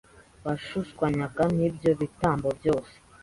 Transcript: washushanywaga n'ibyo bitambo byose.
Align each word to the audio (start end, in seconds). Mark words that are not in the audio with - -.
washushanywaga 0.45 1.43
n'ibyo 1.55 1.91
bitambo 1.99 2.47
byose. 2.59 2.93